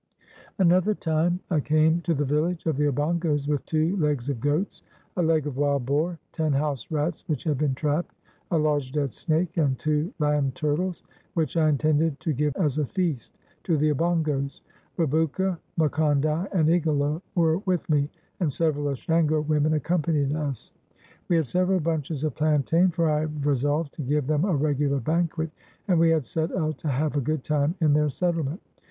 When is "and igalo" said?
16.51-17.21